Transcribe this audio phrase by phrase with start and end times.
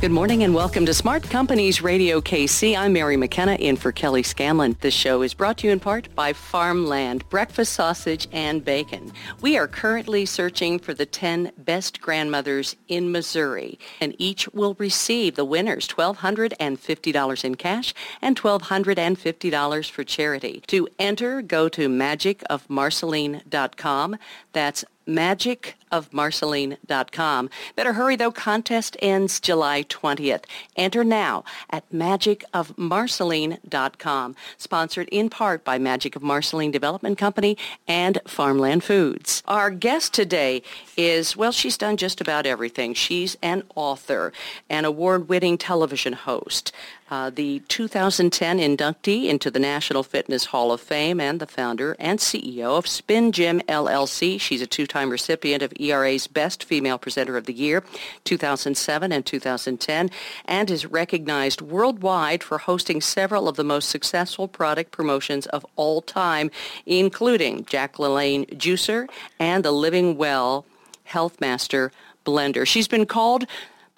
[0.00, 2.74] Good morning and welcome to Smart Companies Radio KC.
[2.74, 4.78] I'm Mary McKenna in for Kelly Scanlon.
[4.80, 9.12] This show is brought to you in part by Farmland, breakfast sausage and bacon.
[9.42, 15.36] We are currently searching for the 10 best grandmothers in Missouri, and each will receive
[15.36, 20.62] the winners $1,250 in cash and $1,250 for charity.
[20.68, 24.16] To enter, go to magicofmarceline.com.
[24.54, 27.50] That's magicofmarceline.com.
[27.76, 30.44] Better hurry though, contest ends July 20th.
[30.76, 34.36] Enter now at magicofmarceline.com.
[34.56, 39.42] Sponsored in part by Magic of Marceline Development Company and Farmland Foods.
[39.46, 40.62] Our guest today
[40.96, 42.94] is, well, she's done just about everything.
[42.94, 44.32] She's an author,
[44.68, 46.72] an award-winning television host,
[47.10, 52.18] uh, the 2010 inductee into the National Fitness Hall of Fame and the founder and
[52.20, 54.40] CEO of Spin Gym LLC.
[54.40, 57.82] She's a two-time recipient of ERA's Best Female Presenter of the Year,
[58.24, 60.10] 2007 and 2010,
[60.44, 66.00] and is recognized worldwide for hosting several of the most successful product promotions of all
[66.00, 66.50] time,
[66.86, 70.64] including Jack LaLanne Juicer and the Living Well
[71.04, 71.90] Health Master
[72.24, 72.66] blender.
[72.66, 73.46] She's been called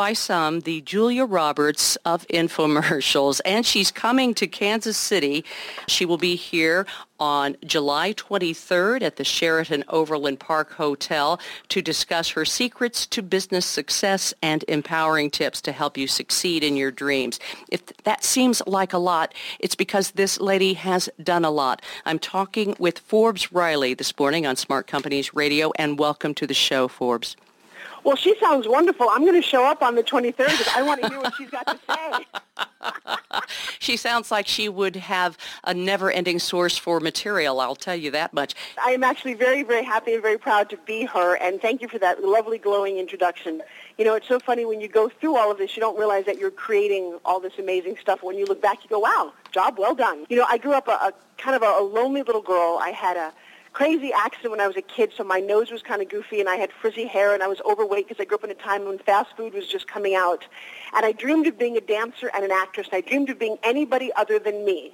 [0.03, 5.45] by some the Julia Roberts of infomercials, and she's coming to Kansas City.
[5.87, 6.87] She will be here
[7.21, 13.65] on July 23rd at the Sheraton Overland Park Hotel to discuss her secrets to business
[13.65, 17.39] success and empowering tips to help you succeed in your dreams.
[17.71, 21.81] If that seems like a lot, it's because this lady has done a lot.
[22.05, 26.55] I'm talking with Forbes Riley this morning on Smart Companies Radio, and welcome to the
[26.55, 27.37] show, Forbes.
[28.05, 29.09] Well, she sounds wonderful.
[29.11, 31.51] I'm going to show up on the 23rd because I want to hear what she's
[31.51, 33.41] got to say.
[33.79, 37.61] she sounds like she would have a never-ending source for material.
[37.61, 38.55] I'll tell you that much.
[38.85, 41.89] I am actually very, very happy and very proud to be her, and thank you
[41.89, 43.63] for that lovely, glowing introduction.
[43.99, 46.25] You know, it's so funny when you go through all of this, you don't realize
[46.27, 48.23] that you're creating all this amazing stuff.
[48.23, 50.27] When you look back, you go, wow, job well done.
[50.29, 52.79] You know, I grew up a, a kind of a, a lonely little girl.
[52.83, 53.33] I had a
[53.73, 56.49] crazy accident when I was a kid, so my nose was kind of goofy and
[56.49, 58.85] I had frizzy hair and I was overweight because I grew up in a time
[58.85, 60.45] when fast food was just coming out.
[60.95, 62.89] And I dreamed of being a dancer and an actress.
[62.93, 64.93] And I dreamed of being anybody other than me,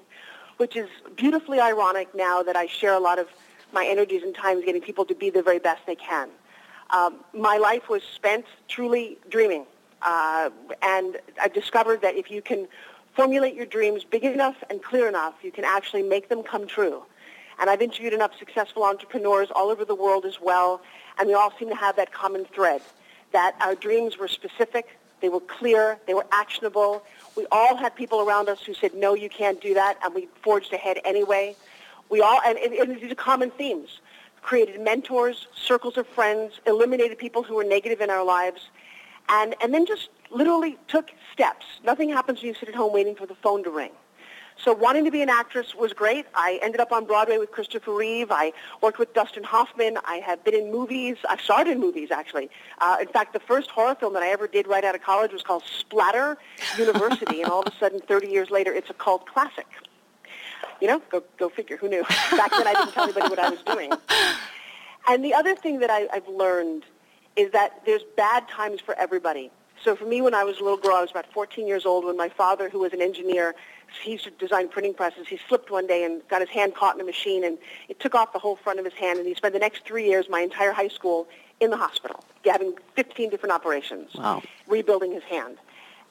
[0.58, 3.28] which is beautifully ironic now that I share a lot of
[3.72, 6.28] my energies and times getting people to be the very best they can.
[6.90, 9.66] Um, my life was spent truly dreaming.
[10.00, 10.50] Uh,
[10.80, 12.68] and I discovered that if you can
[13.14, 17.02] formulate your dreams big enough and clear enough, you can actually make them come true.
[17.60, 20.80] And I've interviewed enough successful entrepreneurs all over the world as well,
[21.18, 22.80] and we all seem to have that common thread,
[23.32, 27.02] that our dreams were specific, they were clear, they were actionable.
[27.36, 30.28] We all had people around us who said, no, you can't do that, and we
[30.42, 31.56] forged ahead anyway.
[32.08, 34.00] We all, and, and, and these are common themes,
[34.42, 38.70] created mentors, circles of friends, eliminated people who were negative in our lives,
[39.28, 41.66] and, and then just literally took steps.
[41.84, 43.90] Nothing happens when you sit at home waiting for the phone to ring.
[44.62, 46.26] So wanting to be an actress was great.
[46.34, 48.32] I ended up on Broadway with Christopher Reeve.
[48.32, 48.52] I
[48.82, 49.98] worked with Dustin Hoffman.
[50.04, 51.16] I have been in movies.
[51.28, 52.50] I've starred in movies, actually.
[52.80, 55.32] Uh, in fact, the first horror film that I ever did right out of college
[55.32, 56.38] was called Splatter
[56.76, 59.66] University, and all of a sudden, 30 years later, it's a cult classic.
[60.80, 61.76] You know, go, go figure.
[61.76, 62.02] Who knew?
[62.02, 63.92] Back then, I didn't tell anybody what I was doing.
[65.08, 66.84] And the other thing that I, I've learned
[67.36, 69.50] is that there's bad times for everybody.
[69.82, 72.04] So for me, when I was a little girl, I was about 14 years old
[72.04, 73.54] when my father, who was an engineer,
[74.02, 75.26] he used to design printing presses.
[75.28, 77.58] He slipped one day and got his hand caught in a machine, and
[77.88, 79.18] it took off the whole front of his hand.
[79.18, 81.28] And he spent the next three years, my entire high school,
[81.60, 84.42] in the hospital, having 15 different operations, wow.
[84.68, 85.56] rebuilding his hand.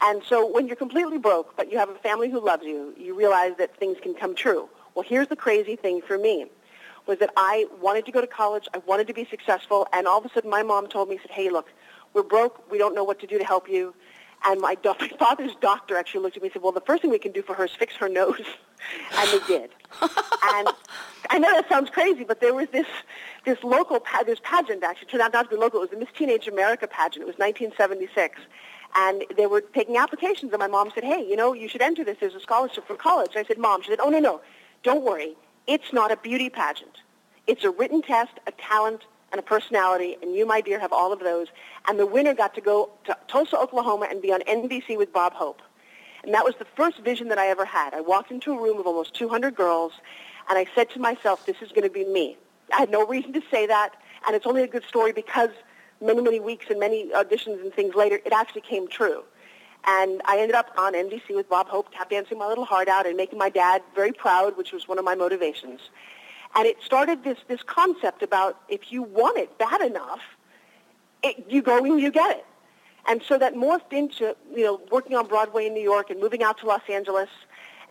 [0.01, 3.15] And so when you're completely broke, but you have a family who loves you, you
[3.15, 4.69] realize that things can come true.
[4.93, 6.47] Well, here's the crazy thing for me
[7.07, 10.19] was that I wanted to go to college, I wanted to be successful, and all
[10.19, 11.69] of a sudden my mom told me, said, hey, look,
[12.13, 13.95] we're broke, we don't know what to do to help you.
[14.45, 17.01] And my, do- my father's doctor actually looked at me and said, well, the first
[17.01, 18.41] thing we can do for her is fix her nose.
[19.17, 19.71] and they did.
[20.01, 20.67] and
[21.29, 22.87] I know that sounds crazy, but there was this,
[23.45, 25.79] this local, pa- this pageant actually turned out not to be local.
[25.79, 27.23] It was the Miss Teenage America pageant.
[27.23, 28.39] It was 1976.
[28.95, 32.03] And they were taking applications, and my mom said, hey, you know, you should enter
[32.05, 32.17] this.
[32.19, 33.31] There's a scholarship for college.
[33.35, 34.41] I said, Mom, she said, oh, no, no.
[34.83, 35.35] don't worry,
[35.67, 36.97] it's not a beauty pageant.
[37.47, 41.11] It's a written test, a talent, and a personality, and you, my dear, have all
[41.11, 41.47] of those.
[41.87, 45.33] And the winner got to go to Tulsa, Oklahoma, and be on NBC with Bob
[45.33, 45.61] Hope.
[46.23, 47.93] And that was the first vision that I ever had.
[47.93, 49.93] I walked into a room of almost 200 girls,
[50.49, 52.37] and I said to myself, this is going to be me.
[52.73, 53.91] I had no reason to say that,
[54.25, 55.49] and it's only a good story because
[56.01, 59.23] many, many weeks and many auditions and things later, it actually came true.
[59.85, 63.05] And I ended up on NBC with Bob Hope, tap dancing my little heart out
[63.05, 65.79] and making my dad very proud, which was one of my motivations.
[66.57, 70.21] And it started this, this concept about if you want it bad enough,
[71.21, 72.45] it, you go and you get it.
[73.07, 76.41] And so that morphed into, you know, working on Broadway in New York and moving
[76.41, 77.29] out to Los Angeles.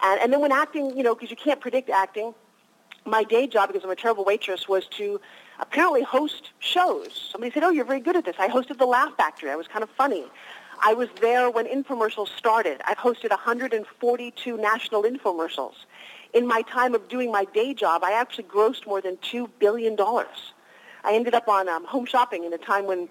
[0.03, 2.35] And, and then when acting, you know, because you can't predict acting,
[3.07, 5.21] my day job, because I'm a terrible waitress, was to
[5.61, 7.29] apparently host shows.
[7.31, 8.35] Somebody said, oh, you're very good at this.
[8.39, 9.49] I hosted The Laugh Factory.
[9.51, 10.25] I was kind of funny.
[10.83, 12.83] I was there when infomercials started.
[12.85, 15.75] I've hosted 142 national infomercials.
[16.35, 19.97] In my time of doing my day job, I actually grossed more than $2 billion.
[19.99, 23.09] I ended up on um, home shopping in a time when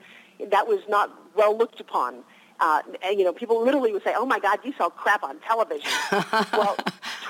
[0.51, 2.23] that was not well looked upon.
[2.59, 5.39] Uh, and, you know, people literally would say, oh, my God, you sell crap on
[5.39, 5.91] television.
[6.53, 6.77] well,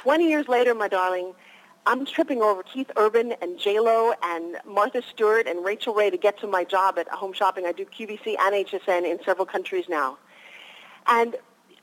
[0.02, 1.34] 20 years later, my darling,
[1.88, 6.40] I'm tripping over Keith Urban and J-Lo and Martha Stewart and Rachael Ray to get
[6.40, 7.66] to my job at home shopping.
[7.66, 10.18] I do QVC and HSN in several countries now.
[11.08, 11.36] And,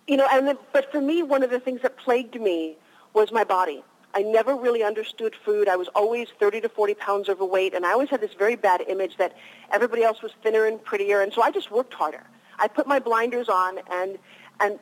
[0.08, 2.76] you know, and the, but for me, one of the things that plagued me
[3.12, 3.84] was my body.
[4.14, 5.68] I never really understood food.
[5.68, 8.82] I was always 30 to 40 pounds overweight, and I always had this very bad
[8.82, 9.34] image that
[9.72, 12.24] everybody else was thinner and prettier, and so I just worked harder.
[12.58, 14.18] I put my blinders on, and
[14.60, 14.78] and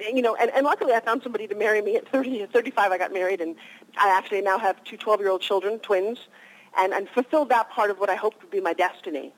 [0.00, 2.90] you know, and, and luckily I found somebody to marry me at 30, at 35.
[2.92, 3.56] I got married, and
[3.96, 6.18] I actually now have two 12-year-old children, twins,
[6.76, 9.32] and, and fulfilled that part of what I hoped would be my destiny.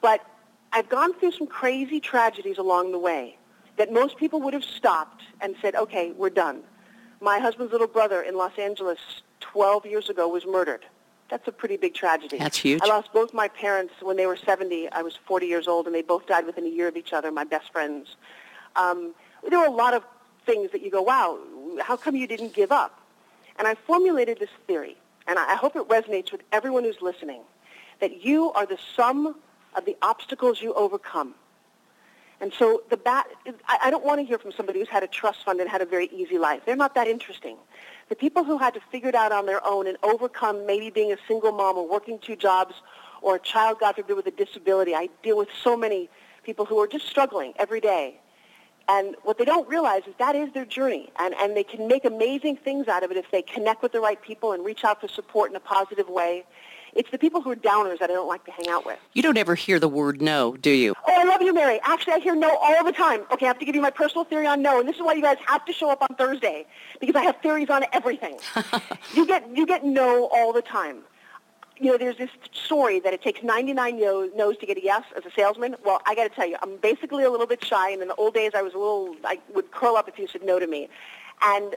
[0.00, 0.24] But
[0.72, 3.38] I've gone through some crazy tragedies along the way
[3.76, 6.62] that most people would have stopped and said, okay, we're done.
[7.24, 8.98] My husband's little brother in Los Angeles
[9.40, 10.84] 12 years ago was murdered.
[11.30, 12.36] That's a pretty big tragedy.
[12.36, 12.82] That's huge.
[12.82, 14.90] I lost both my parents when they were 70.
[14.90, 17.32] I was 40 years old, and they both died within a year of each other,
[17.32, 18.16] my best friends.
[18.76, 19.14] Um,
[19.48, 20.04] there were a lot of
[20.44, 21.38] things that you go, wow,
[21.80, 23.00] how come you didn't give up?
[23.58, 24.94] And I formulated this theory,
[25.26, 27.40] and I hope it resonates with everyone who's listening,
[28.00, 29.34] that you are the sum
[29.74, 31.34] of the obstacles you overcome.
[32.44, 33.26] And so the bat,
[33.82, 35.86] I don't want to hear from somebody who's had a trust fund and had a
[35.86, 36.60] very easy life.
[36.66, 37.56] They're not that interesting.
[38.10, 41.10] The people who had to figure it out on their own and overcome maybe being
[41.10, 42.74] a single mom or working two jobs
[43.22, 44.94] or a child, God forbid, with a disability.
[44.94, 46.10] I deal with so many
[46.42, 48.20] people who are just struggling every day.
[48.88, 51.10] And what they don't realize is that is their journey.
[51.18, 54.00] And, and they can make amazing things out of it if they connect with the
[54.00, 56.44] right people and reach out for support in a positive way.
[56.94, 58.98] It's the people who are downers that I don't like to hang out with.
[59.12, 60.94] You don't ever hear the word no, do you?
[61.06, 61.80] Oh, I love you, Mary.
[61.82, 63.22] Actually, I hear no all the time.
[63.32, 65.14] Okay, I have to give you my personal theory on no, and this is why
[65.14, 66.66] you guys have to show up on Thursday
[67.00, 68.38] because I have theories on everything.
[69.14, 71.02] you get you get no all the time
[71.78, 73.98] you know, there's this story that it takes 99
[74.36, 75.74] no's to get a yes as a salesman.
[75.84, 78.14] Well, I got to tell you, I'm basically a little bit shy, and in the
[78.14, 80.66] old days, I was a little, I would curl up if you said no to
[80.66, 80.88] me.
[81.42, 81.74] And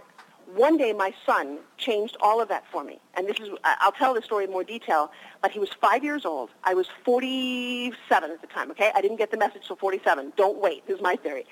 [0.55, 2.99] one day, my son changed all of that for me.
[3.15, 5.11] And this is, I'll tell the story in more detail,
[5.41, 6.49] but he was five years old.
[6.63, 8.91] I was 47 at the time, okay?
[8.95, 10.33] I didn't get the message till 47.
[10.37, 10.87] Don't wait.
[10.87, 11.45] This is my theory.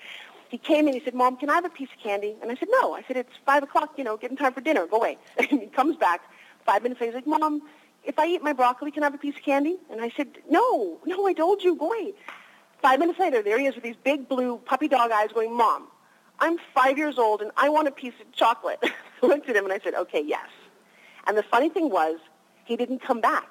[0.49, 2.35] He came in, he said, Mom, can I have a piece of candy?
[2.41, 2.93] And I said, no.
[2.93, 4.87] I said, it's 5 o'clock, you know, getting time for dinner.
[4.87, 5.17] Go away.
[5.37, 6.21] And he comes back
[6.65, 7.61] five minutes later, he's like, Mom,
[8.03, 9.77] if I eat my broccoli, can I have a piece of candy?
[9.91, 12.13] And I said, no, no, I told you, go away.
[12.81, 15.87] Five minutes later, there he is with these big blue puppy dog eyes going, Mom,
[16.39, 18.79] I'm five years old and I want a piece of chocolate.
[19.23, 20.47] I looked at him and I said, okay, yes.
[21.27, 22.19] And the funny thing was,
[22.65, 23.47] he didn't come back.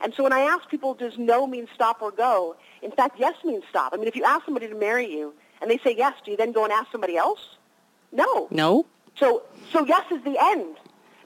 [0.00, 2.56] And so when I ask people, does no mean stop or go?
[2.82, 3.92] In fact, yes means stop.
[3.92, 6.36] I mean, if you ask somebody to marry you and they say yes, do you
[6.36, 7.56] then go and ask somebody else?
[8.12, 8.48] No.
[8.50, 8.86] No.
[9.16, 10.76] So, so yes is the end.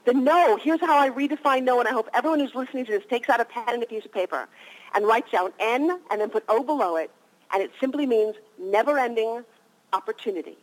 [0.05, 3.03] The no, here's how I redefine no, and I hope everyone who's listening to this
[3.09, 4.49] takes out a pen and a piece of paper
[4.93, 7.09] and writes down N and then put O below it,
[7.53, 9.45] and it simply means never-ending
[9.93, 10.57] opportunity.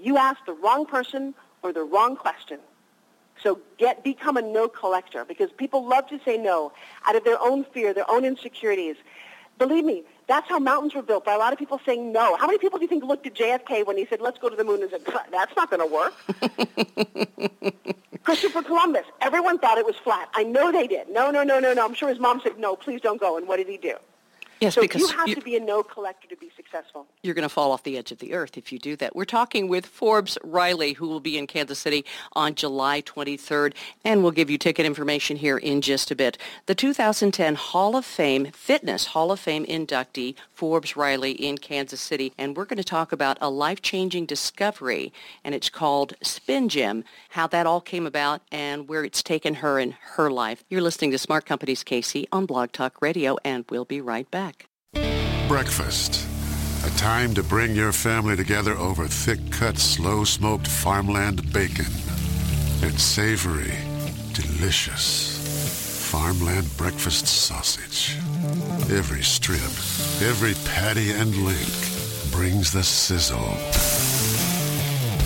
[0.00, 2.58] You ask the wrong person or the wrong question.
[3.42, 6.72] So get become a no collector because people love to say no
[7.06, 8.96] out of their own fear, their own insecurities.
[9.58, 12.36] Believe me, that's how mountains were built by a lot of people saying no.
[12.36, 14.56] How many people do you think looked at JFK when he said, let's go to
[14.56, 16.14] the moon and said, that's not going to work?
[18.22, 20.28] Christopher Columbus, everyone thought it was flat.
[20.34, 21.08] I know they did.
[21.10, 21.84] No, no, no, no, no.
[21.84, 23.36] I'm sure his mom said, no, please don't go.
[23.36, 23.96] And what did he do?
[24.60, 27.06] Yes, so because you have you- to be a no collector to be successful.
[27.22, 29.16] You're going to fall off the edge of the earth if you do that.
[29.16, 33.74] We're talking with Forbes Riley, who will be in Kansas City on July 23rd,
[34.04, 36.36] and we'll give you ticket information here in just a bit.
[36.66, 42.32] The 2010 Hall of Fame Fitness Hall of Fame inductee, Forbes Riley in Kansas City,
[42.36, 45.12] and we're going to talk about a life-changing discovery,
[45.42, 49.78] and it's called Spin Gym, how that all came about and where it's taken her
[49.78, 50.64] in her life.
[50.68, 54.49] You're listening to Smart Companies KC on Blog Talk Radio, and we'll be right back.
[55.50, 56.28] Breakfast.
[56.86, 61.92] A time to bring your family together over thick-cut, slow-smoked farmland bacon.
[62.84, 63.74] And savory,
[64.32, 68.16] delicious farmland breakfast sausage.
[68.92, 69.74] Every strip,
[70.22, 73.56] every patty and link brings the sizzle.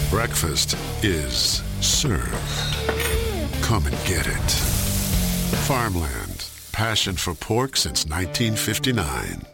[0.09, 2.33] Breakfast is served.
[3.63, 4.51] Come and get it.
[5.69, 6.47] Farmland.
[6.73, 9.54] Passion for pork since 1959.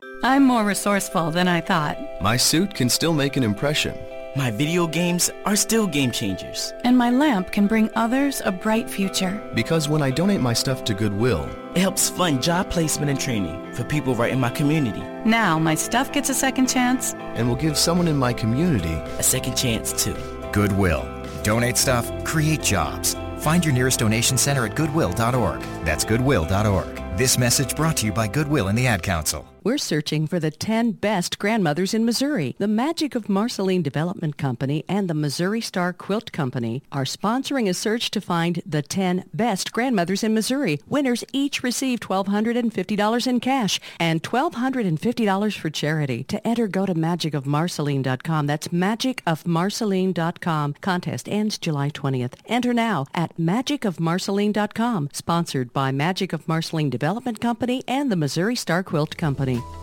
[0.23, 1.97] I'm more resourceful than I thought.
[2.21, 3.97] My suit can still make an impression.
[4.35, 6.73] My video games are still game changers.
[6.85, 9.41] And my lamp can bring others a bright future.
[9.53, 13.73] Because when I donate my stuff to Goodwill, It helps fund job placement and training
[13.73, 15.01] for people right in my community.
[15.25, 17.13] Now my stuff gets a second chance.
[17.35, 20.15] and will give someone in my community A second chance too.
[20.53, 21.03] Goodwill.
[21.43, 23.15] Donate stuff, create jobs.
[23.39, 25.61] Find your nearest donation center at goodwill.org.
[25.83, 27.17] That's goodwill.org.
[27.17, 29.45] This message brought to you by Goodwill and the Ad Council.
[29.63, 32.55] We're searching for the 10 best grandmothers in Missouri.
[32.57, 37.75] The Magic of Marceline Development Company and the Missouri Star Quilt Company are sponsoring a
[37.75, 40.79] search to find the 10 best grandmothers in Missouri.
[40.87, 46.23] Winners each receive $1,250 in cash and $1,250 for charity.
[46.23, 48.47] To enter, go to magicofmarceline.com.
[48.47, 50.73] That's magicofmarceline.com.
[50.81, 52.33] Contest ends July 20th.
[52.47, 55.09] Enter now at magicofmarceline.com.
[55.13, 59.17] Sponsored by Magic of Marceline Development Company and the Missouri Star Quilt
[59.55, 59.81] Company.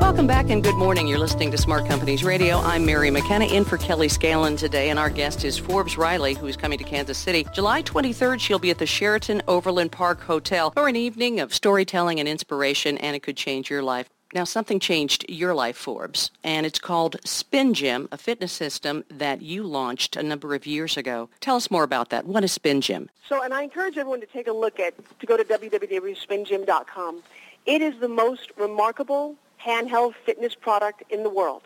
[0.00, 1.06] Welcome back and good morning.
[1.06, 2.58] You're listening to Smart Companies Radio.
[2.58, 6.56] I'm Mary McKenna in for Kelly Scanlon today, and our guest is Forbes Riley, who's
[6.56, 7.46] coming to Kansas City.
[7.52, 12.18] July 23rd, she'll be at the Sheraton Overland Park Hotel for an evening of storytelling
[12.18, 14.08] and inspiration, and it could change your life.
[14.36, 19.40] Now, something changed your life, Forbes, and it's called Spin Gym, a fitness system that
[19.40, 21.30] you launched a number of years ago.
[21.40, 22.26] Tell us more about that.
[22.26, 23.08] What is Spin Gym?
[23.26, 27.22] So, and I encourage everyone to take a look at, to go to www.spingym.com.
[27.64, 31.62] It is the most remarkable handheld fitness product in the world.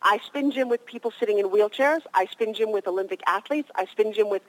[0.00, 2.00] I spin gym with people sitting in wheelchairs.
[2.14, 3.70] I spin gym with Olympic athletes.
[3.74, 4.42] I spin gym with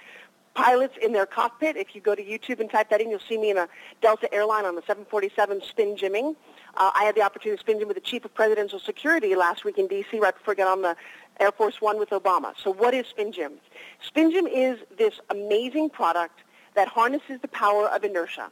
[0.58, 1.78] pilots in their cockpit.
[1.78, 3.70] If you go to YouTube and type that in, you'll see me in a
[4.02, 6.36] Delta airline on the 747 spin gymming.
[6.76, 9.64] Uh, I had the opportunity to spin gym with the chief of presidential security last
[9.64, 10.20] week in D.C.
[10.20, 10.96] right before I got on the
[11.40, 12.56] Air Force One with Obama.
[12.62, 13.54] So what is spin gym?
[14.02, 16.40] Spin gym is this amazing product
[16.74, 18.50] that harnesses the power of inertia.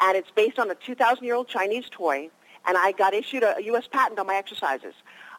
[0.00, 2.28] And it's based on a 2,000-year-old Chinese toy.
[2.66, 3.86] And I got issued a, a U.S.
[3.86, 4.94] patent on my exercises.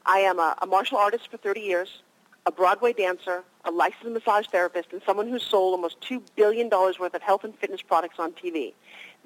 [0.06, 2.02] I am a, a martial artist for 30 years,
[2.48, 7.14] a Broadway dancer, a licensed massage therapist, and someone who sold almost $2 billion worth
[7.14, 8.74] of health and fitness products on TV.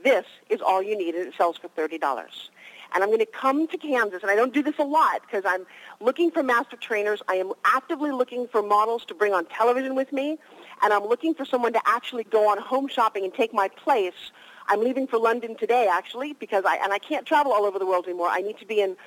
[0.04, 2.02] This is all you need, and it sells for $30.
[2.02, 5.44] And I'm going to come to Kansas, and I don't do this a lot because
[5.46, 5.68] I'm
[6.00, 7.22] looking for master trainers.
[7.28, 10.40] I am actively looking for models to bring on television with me,
[10.82, 14.32] and I'm looking for someone to actually go on home shopping and take my place.
[14.66, 17.86] I'm leaving for London today, actually, because I and I can't travel all over the
[17.86, 18.30] world anymore.
[18.32, 18.98] I need to be in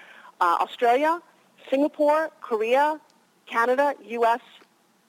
[0.41, 1.21] uh, Australia,
[1.69, 3.01] Singapore, Korea,
[3.47, 4.41] Canada, U.S.,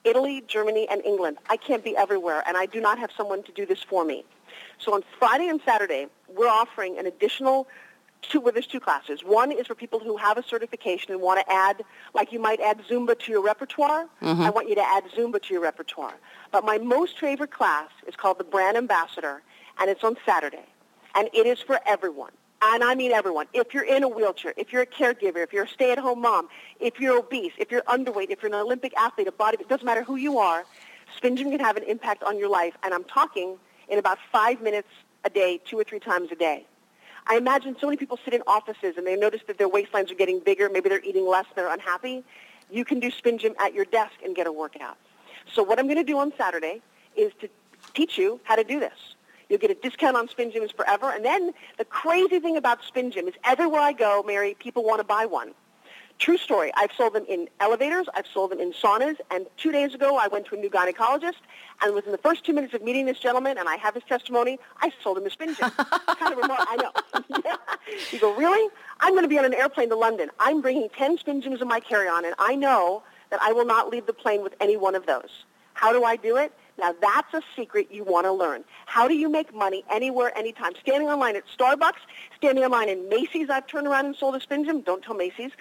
[0.04, 1.38] Italy, Germany, and England.
[1.50, 4.24] I can't be everywhere, and I do not have someone to do this for me.
[4.78, 7.66] So on Friday and Saturday, we're offering an additional
[8.22, 9.22] two, well, there's two classes.
[9.24, 11.82] One is for people who have a certification and want to add,
[12.14, 14.08] like you might add Zumba to your repertoire.
[14.22, 14.42] Mm-hmm.
[14.42, 16.14] I want you to add Zumba to your repertoire.
[16.52, 19.42] But my most favorite class is called the Brand Ambassador,
[19.78, 20.64] and it's on Saturday.
[21.14, 22.32] And it is for everyone.
[22.62, 23.46] And I mean everyone.
[23.52, 26.48] If you're in a wheelchair, if you're a caregiver, if you're a stay-at-home mom,
[26.80, 29.84] if you're obese, if you're underweight, if you're an Olympic athlete, a body, it doesn't
[29.84, 30.64] matter who you are,
[31.16, 32.74] spin gym can have an impact on your life.
[32.82, 33.58] And I'm talking
[33.88, 34.88] in about five minutes
[35.24, 36.66] a day, two or three times a day.
[37.26, 40.14] I imagine so many people sit in offices and they notice that their waistlines are
[40.14, 40.70] getting bigger.
[40.70, 41.46] Maybe they're eating less.
[41.54, 42.24] They're unhappy.
[42.70, 44.96] You can do spin gym at your desk and get a workout.
[45.52, 46.82] So what I'm going to do on Saturday
[47.16, 47.48] is to
[47.94, 49.15] teach you how to do this.
[49.48, 51.10] You'll get a discount on Spin Gyms forever.
[51.10, 55.00] And then the crazy thing about Spin Gym is everywhere I go, Mary, people want
[55.00, 55.54] to buy one.
[56.18, 56.72] True story.
[56.74, 58.06] I've sold them in elevators.
[58.14, 59.16] I've sold them in saunas.
[59.30, 61.40] And two days ago, I went to a new gynecologist,
[61.82, 64.58] and within the first two minutes of meeting this gentleman, and I have his testimony,
[64.80, 65.70] I sold him a spin gym.
[65.70, 66.60] kind of remark.
[66.62, 67.56] I know.
[68.12, 68.70] you go, really?
[69.00, 70.30] I'm going to be on an airplane to London.
[70.40, 73.90] I'm bringing 10 spin gyms in my carry-on, and I know that I will not
[73.90, 75.44] leave the plane with any one of those.
[75.74, 76.50] How do I do it?
[76.78, 78.64] Now that's a secret you want to learn.
[78.86, 80.72] How do you make money anywhere, anytime?
[80.80, 82.00] Standing online at Starbucks,
[82.36, 83.50] standing online in Macy's.
[83.50, 84.82] I've turned around and sold a spin gym.
[84.82, 85.52] Don't tell Macy's.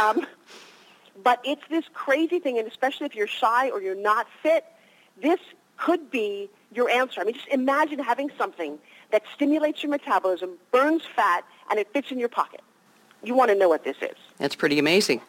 [0.00, 0.26] Um,
[1.22, 4.64] but it's this crazy thing, and especially if you're shy or you're not fit,
[5.20, 5.40] this
[5.76, 7.20] could be your answer.
[7.20, 8.78] I mean, just imagine having something
[9.10, 12.60] that stimulates your metabolism, burns fat, and it fits in your pocket.
[13.22, 14.16] You want to know what this is.
[14.38, 15.20] That's pretty amazing.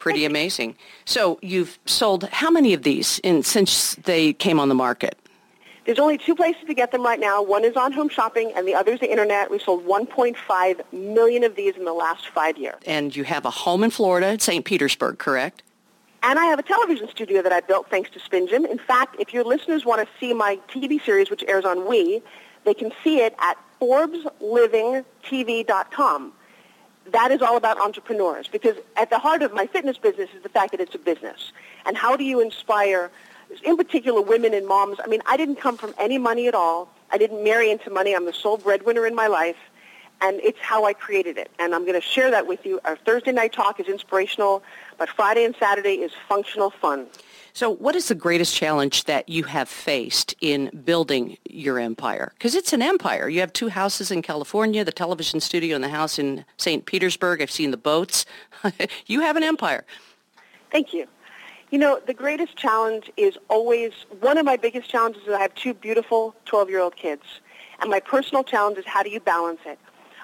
[0.00, 0.74] Pretty amazing.
[1.04, 5.16] So you've sold how many of these in, since they came on the market?
[5.84, 7.42] There's only two places to get them right now.
[7.42, 9.50] One is on home shopping, and the other is the internet.
[9.50, 12.80] We sold 1.5 million of these in the last five years.
[12.86, 14.64] And you have a home in Florida, St.
[14.64, 15.62] Petersburg, correct?
[16.22, 19.34] And I have a television studio that I built thanks to Spin In fact, if
[19.34, 22.20] your listeners want to see my TV series, which airs on We,
[22.64, 26.32] they can see it at ForbesLivingTV.com.
[27.12, 30.48] That is all about entrepreneurs because at the heart of my fitness business is the
[30.48, 31.52] fact that it's a business.
[31.86, 33.10] And how do you inspire
[33.64, 34.98] in particular women and moms.
[35.02, 36.88] I mean, I didn't come from any money at all.
[37.10, 38.14] I didn't marry into money.
[38.14, 39.56] I'm the sole breadwinner in my life,
[40.20, 41.50] and it's how I created it.
[41.58, 42.80] And I'm going to share that with you.
[42.84, 44.62] Our Thursday night talk is inspirational,
[44.98, 47.06] but Friday and Saturday is functional fun.
[47.52, 52.32] So what is the greatest challenge that you have faced in building your empire?
[52.34, 53.28] Because it's an empire.
[53.28, 56.86] You have two houses in California, the television studio and the house in St.
[56.86, 57.42] Petersburg.
[57.42, 58.24] I've seen the boats.
[59.06, 59.84] you have an empire.
[60.70, 61.06] Thank you.
[61.70, 65.54] You know, the greatest challenge is always, one of my biggest challenges is I have
[65.54, 67.22] two beautiful 12-year-old kids.
[67.80, 69.78] And my personal challenge is how do you balance it?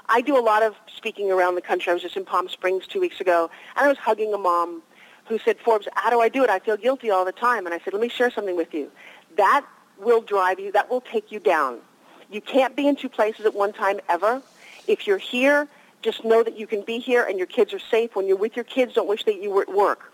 [0.09, 1.91] I do a lot of speaking around the country.
[1.91, 4.83] I was just in Palm Springs two weeks ago, and I was hugging a mom
[5.29, 6.51] who said, Forbes, how do I do it?
[6.51, 7.67] I feel guilty all the time.
[7.67, 8.91] And I said, let me share something with you.
[9.37, 9.67] That
[9.99, 10.73] will drive you.
[10.73, 11.79] That will take you down.
[12.31, 14.43] You can't be in two places at one time ever.
[14.87, 15.69] If you're here,
[16.03, 18.15] just know that you can be here and your kids are safe.
[18.15, 20.13] When you're with your kids, don't wish that you were at work.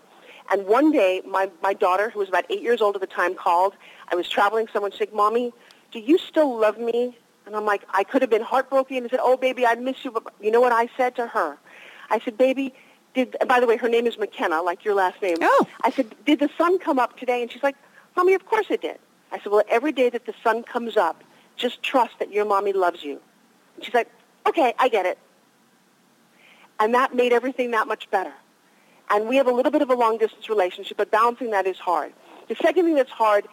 [0.51, 3.35] And one day, my, my daughter, who was about eight years old at the time,
[3.35, 3.75] called.
[4.11, 4.67] I was traveling.
[4.73, 5.53] Someone said, Mommy,
[5.91, 7.17] do you still love me?
[7.45, 10.11] And I'm like, I could have been heartbroken and said, oh, baby, I miss you.
[10.11, 11.57] But you know what I said to her?
[12.09, 12.73] I said, baby,
[13.13, 15.37] did, by the way, her name is McKenna, like your last name.
[15.41, 15.67] Oh.
[15.83, 17.41] I said, did the sun come up today?
[17.41, 17.75] And she's like,
[18.15, 18.99] Mommy, of course it did.
[19.31, 21.23] I said, well, every day that the sun comes up,
[21.55, 23.19] just trust that your mommy loves you.
[23.75, 24.09] And she's like,
[24.47, 25.17] okay, I get it.
[26.79, 28.33] And that made everything that much better.
[29.09, 32.13] And we have a little bit of a long-distance relationship, but balancing that is hard.
[32.47, 33.45] The second thing that's hard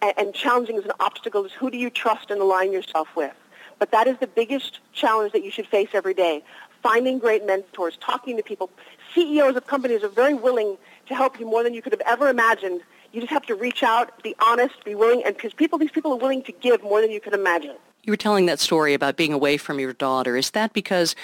[0.00, 3.34] and, and challenging as an obstacle is who do you trust and align yourself with?
[3.78, 6.44] But that is the biggest challenge that you should face every day.
[6.82, 8.70] Finding great mentors, talking to people.
[9.14, 12.28] CEOs of companies are very willing to help you more than you could have ever
[12.28, 12.80] imagined.
[13.12, 16.12] You just have to reach out, be honest, be willing, and because people, these people
[16.12, 17.76] are willing to give more than you could imagine.
[18.04, 20.36] You were telling that story about being away from your daughter.
[20.36, 21.14] Is that because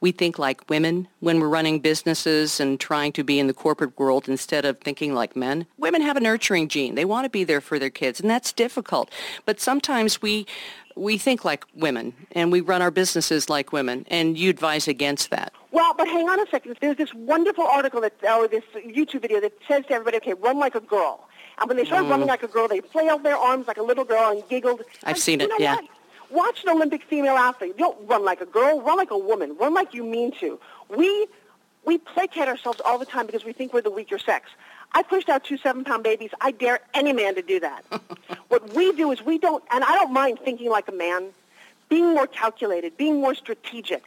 [0.00, 3.98] we think like women when we're running businesses and trying to be in the corporate
[3.98, 5.66] world instead of thinking like men.
[5.76, 6.94] Women have a nurturing gene.
[6.94, 9.10] They want to be there for their kids, and that's difficult.
[9.44, 10.46] But sometimes we
[10.98, 15.30] we think like women and we run our businesses like women, and you advise against
[15.30, 15.52] that.
[15.70, 16.76] Well, but hang on a second.
[16.80, 20.58] There's this wonderful article that, or this YouTube video that says to everybody, okay, run
[20.58, 21.28] like a girl.
[21.58, 22.10] And when they start mm.
[22.10, 24.82] running like a girl, they flailed their arms like a little girl and giggled.
[25.02, 25.76] I've and, seen it, yeah.
[25.76, 25.88] What?
[26.30, 27.78] Watch an Olympic female athlete.
[27.78, 28.80] Don't run like a girl.
[28.82, 29.56] Run like a woman.
[29.58, 30.60] Run like you mean to.
[30.94, 31.26] We
[31.86, 34.50] we placate ourselves all the time because we think we're the weaker sex.
[34.92, 36.30] I pushed out two seven-pound babies.
[36.40, 37.84] I dare any man to do that.
[38.48, 41.28] what we do is we don't, and I don't mind thinking like a man,
[41.88, 44.02] being more calculated, being more strategic.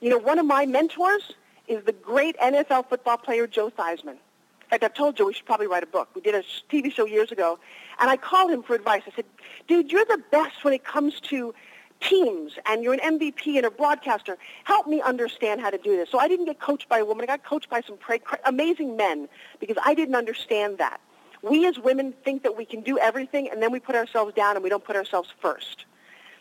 [0.00, 1.32] You know, one of my mentors
[1.68, 4.16] is the great NFL football player Joe Theismann.
[4.16, 6.08] In fact, I've told Joe we should probably write a book.
[6.14, 7.58] We did a TV show years ago,
[8.00, 9.02] and I called him for advice.
[9.06, 9.26] I said,
[9.68, 11.54] dude, you're the best when it comes to
[12.02, 14.36] teams and you're an MVP and a broadcaster.
[14.64, 16.10] Help me understand how to do this.
[16.10, 17.24] So I didn't get coached by a woman.
[17.24, 19.28] I got coached by some pra- amazing men
[19.60, 21.00] because I didn't understand that.
[21.42, 24.56] We as women think that we can do everything and then we put ourselves down
[24.56, 25.86] and we don't put ourselves first.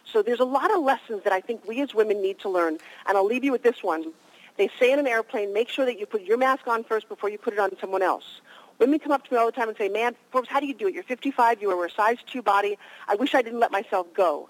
[0.06, 2.78] So there's a lot of lessons that I think we as women need to learn.
[3.08, 4.12] And I'll leave you with this one.
[4.58, 7.30] They say in an airplane, make sure that you put your mask on first before
[7.30, 8.42] you put it on someone else.
[8.80, 10.74] Women come up to me all the time and say, man, Forbes, how do you
[10.74, 10.94] do it?
[10.94, 12.78] You're 55, you wear a size 2 body.
[13.08, 14.50] I wish I didn't let myself go.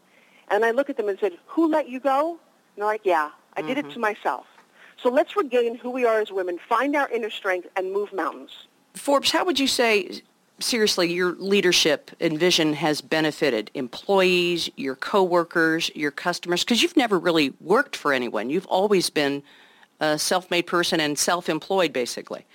[0.51, 2.31] And I look at them and said, who let you go?
[2.31, 2.37] And
[2.77, 3.67] they're like, yeah, I mm-hmm.
[3.67, 3.93] did it mm-hmm.
[3.93, 4.45] to myself.
[5.01, 8.67] So let's regain who we are as women, find our inner strength, and move mountains.
[8.93, 10.21] Forbes, how would you say
[10.63, 17.19] seriously, your leadership and vision has benefited employees, your coworkers, your customers, because you've never
[17.19, 18.49] really worked for anyone.
[18.49, 19.43] You've always been
[19.99, 22.45] a self-made person and self-employed, basically.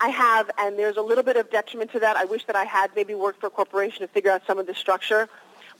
[0.00, 2.16] I have, and there's a little bit of detriment to that.
[2.16, 4.66] I wish that I had maybe worked for a corporation to figure out some of
[4.66, 5.28] the structure.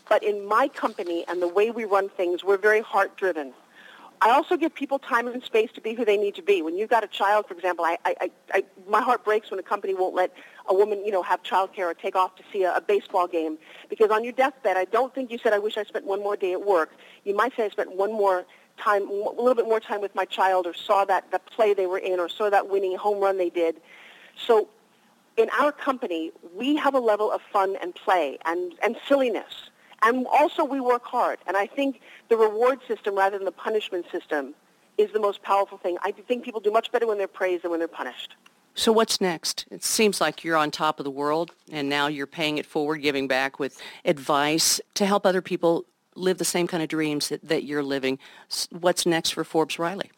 [0.09, 3.55] But in my company and the way we run things, we're very heart-driven.
[4.21, 6.63] I also give people time and space to be who they need to be.
[6.63, 9.65] When you've got a child, for example, I, I, I, my heart breaks when a
[9.65, 10.33] company won't let
[10.69, 13.59] a woman, you know, have childcare or take off to see a, a baseball game.
[13.91, 16.37] Because on your deathbed, I don't think you said, I wish I spent one more
[16.37, 16.93] day at work.
[17.25, 18.45] You might say I spent one more
[18.79, 21.87] time, a little bit more time with my child or saw that, that play they
[21.87, 23.81] were in or saw that winning home run they did.
[24.37, 24.69] So
[25.37, 29.71] in our company, we have a level of fun and play and, and silliness
[30.03, 31.39] and also we work hard.
[31.47, 34.55] And I think the reward system rather than the punishment system
[34.99, 35.97] is the most powerful thing.
[36.03, 38.35] I think people do much better when they're praised than when they're punished.
[38.75, 39.67] So what's next?
[39.71, 42.99] It seems like you're on top of the world and now you're paying it forward,
[42.99, 45.85] giving back with advice to help other people
[46.15, 48.19] live the same kind of dreams that, that you're living.
[48.71, 50.11] What's next for Forbes Riley?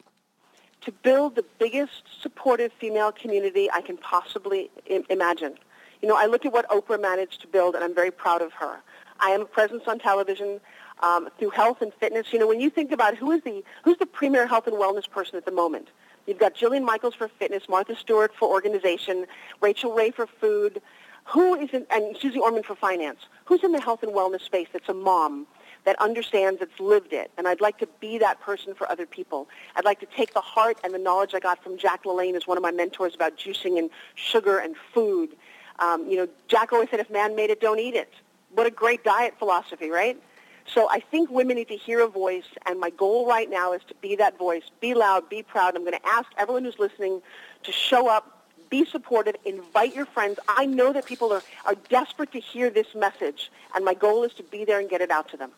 [0.82, 5.54] To build the biggest supportive female community I can possibly Im- imagine.
[6.00, 8.52] You know, I look at what Oprah managed to build and I'm very proud of
[8.54, 8.82] her.
[9.20, 10.60] I am a presence on television
[11.02, 12.32] um, through health and fitness.
[12.32, 15.08] You know, when you think about who is the who's the premier health and wellness
[15.08, 15.88] person at the moment,
[16.26, 19.26] you've got Jillian Michaels for fitness, Martha Stewart for organization,
[19.60, 20.80] Rachael Ray for food.
[21.28, 23.20] Who is in, and Susie Orman for finance?
[23.46, 25.46] Who's in the health and wellness space that's a mom
[25.86, 27.30] that understands, that's lived it?
[27.38, 29.48] And I'd like to be that person for other people.
[29.74, 32.46] I'd like to take the heart and the knowledge I got from Jack LaLanne as
[32.46, 35.30] one of my mentors about juicing and sugar and food.
[35.78, 38.12] Um, you know, Jack always said, if man made it, don't eat it
[38.54, 40.20] what a great diet philosophy, right?
[40.66, 43.82] So I think women need to hear a voice, and my goal right now is
[43.88, 44.62] to be that voice.
[44.80, 45.76] Be loud, be proud.
[45.76, 47.20] I'm going to ask everyone who's listening
[47.64, 50.38] to show up, be supportive, invite your friends.
[50.48, 54.32] I know that people are, are desperate to hear this message, and my goal is
[54.34, 55.50] to be there and get it out to them.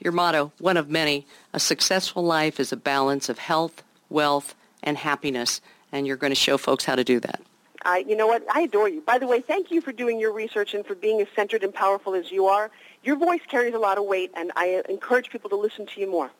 [0.00, 4.96] Your motto, one of many, a successful life is a balance of health, wealth, and
[4.96, 5.60] happiness,
[5.92, 7.40] and you're going to show folks how to do that.
[7.88, 8.44] I, you know what?
[8.54, 9.00] I adore you.
[9.00, 11.72] By the way, thank you for doing your research and for being as centered and
[11.72, 12.70] powerful as you are.
[13.02, 16.10] Your voice carries a lot of weight, and I encourage people to listen to you
[16.10, 16.30] more.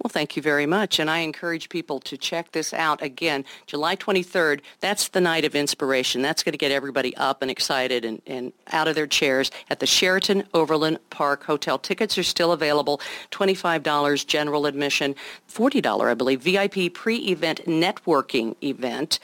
[0.00, 0.98] Well, thank you very much.
[0.98, 3.44] And I encourage people to check this out again.
[3.66, 6.20] July 23rd, that's the night of inspiration.
[6.20, 9.80] That's going to get everybody up and excited and, and out of their chairs at
[9.80, 11.78] the Sheraton Overland Park Hotel.
[11.78, 13.00] Tickets are still available.
[13.30, 15.14] $25 general admission,
[15.50, 19.18] $40, I believe, VIP pre-event networking event.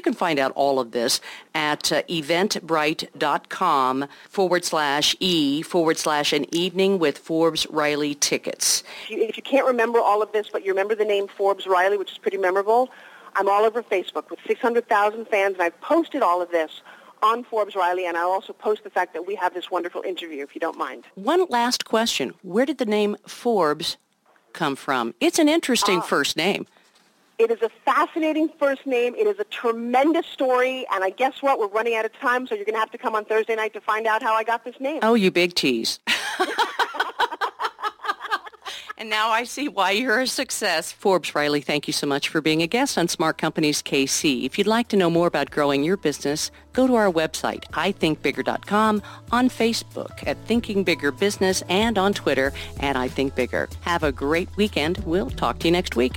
[0.00, 1.20] You can find out all of this
[1.54, 8.82] at uh, eventbrite.com forward slash E forward slash an evening with Forbes Riley tickets.
[9.04, 11.66] If you, if you can't remember all of this, but you remember the name Forbes
[11.66, 12.88] Riley, which is pretty memorable,
[13.36, 16.80] I'm all over Facebook with 600,000 fans, and I've posted all of this
[17.22, 20.42] on Forbes Riley, and I'll also post the fact that we have this wonderful interview,
[20.42, 21.04] if you don't mind.
[21.14, 22.32] One last question.
[22.40, 23.98] Where did the name Forbes
[24.54, 25.12] come from?
[25.20, 26.66] It's an interesting uh, first name.
[27.40, 29.14] It is a fascinating first name.
[29.14, 30.84] It is a tremendous story.
[30.92, 31.58] And I guess what?
[31.58, 33.72] We're running out of time, so you're going to have to come on Thursday night
[33.72, 34.98] to find out how I got this name.
[35.02, 36.00] Oh, you big tease.
[38.98, 40.92] and now I see why you're a success.
[40.92, 44.44] Forbes Riley, thank you so much for being a guest on Smart Companies KC.
[44.44, 49.00] If you'd like to know more about growing your business, go to our website, ithinkbigger.com,
[49.32, 53.70] on Facebook at Thinking Bigger Business, and on Twitter at I Think Bigger.
[53.80, 54.98] Have a great weekend.
[55.06, 56.16] We'll talk to you next week.